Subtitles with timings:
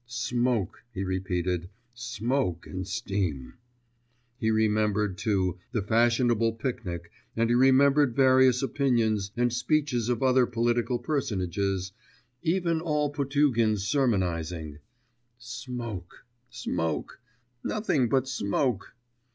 [0.07, 3.53] 'Smoke,' he repeated, 'smoke and steam';
[4.35, 10.47] he remembered, too, the fashionable picnic, and he remembered various opinions and speeches of other
[10.47, 11.91] political personages
[12.41, 14.79] even all Potugin's sermonising...
[15.37, 17.19] 'Smoke, smoke,
[17.63, 18.95] nothing but smoke.